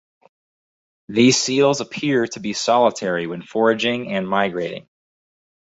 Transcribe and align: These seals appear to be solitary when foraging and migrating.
These 1.09 1.39
seals 1.39 1.79
appear 1.79 2.25
to 2.25 2.39
be 2.39 2.53
solitary 2.53 3.27
when 3.27 3.43
foraging 3.43 4.11
and 4.11 4.27
migrating. 4.27 4.87